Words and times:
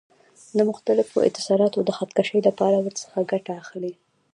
د 0.57 0.59
مختلفو 0.69 1.17
اتصالاتو 1.29 1.79
د 1.83 1.89
خط 1.97 2.09
کشۍ 2.17 2.39
لپاره 2.47 2.77
ورڅخه 2.79 3.19
ګټه 3.31 3.51
اخلي. 3.61 3.93